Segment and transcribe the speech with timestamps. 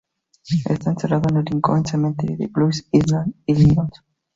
[0.71, 3.91] Está enterrado en el Lincoln Cemetery en Blue Island, Illinois.